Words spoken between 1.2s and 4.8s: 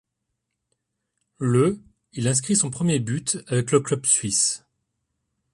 Le il inscrit son premier but avec le club suisse.